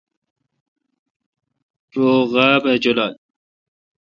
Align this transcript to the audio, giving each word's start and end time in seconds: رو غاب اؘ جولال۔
رو 1.95 2.09
غاب 2.31 2.63
اؘ 2.71 2.75
جولال۔ 2.83 3.13